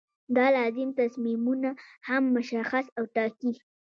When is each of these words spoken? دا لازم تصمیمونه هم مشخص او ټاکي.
دا 0.35 0.45
لازم 0.57 0.89
تصمیمونه 0.99 1.69
هم 2.07 2.23
مشخص 2.35 2.85
او 2.97 3.03
ټاکي. 3.15 3.51